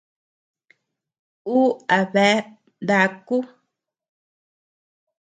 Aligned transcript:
Uu 1.57 1.67
a 1.97 1.99
bea 2.13 2.37
deaku. 2.87 3.37